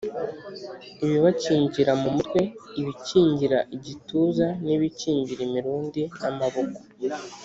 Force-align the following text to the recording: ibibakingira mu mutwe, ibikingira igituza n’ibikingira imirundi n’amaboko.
ibibakingira 1.03 1.91
mu 2.01 2.09
mutwe, 2.15 2.41
ibikingira 2.79 3.59
igituza 3.75 4.47
n’ibikingira 4.65 5.41
imirundi 5.47 6.01
n’amaboko. 6.21 6.79